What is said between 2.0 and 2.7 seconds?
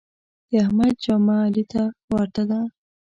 ورته ده.